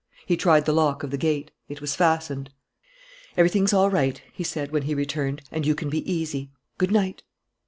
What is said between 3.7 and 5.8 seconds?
all right," he said when he returned, "and you